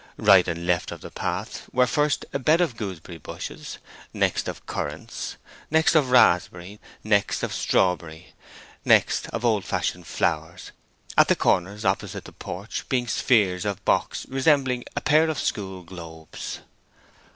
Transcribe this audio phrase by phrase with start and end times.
[0.17, 3.77] Right and left of the path were first a bed of gooseberry bushes;
[4.15, 5.37] next of currant;
[5.69, 8.33] next of raspberry; next of strawberry;
[8.83, 10.71] next of old fashioned flowers;
[11.19, 15.83] at the corners opposite the porch being spheres of box resembling a pair of school
[15.83, 16.61] globes.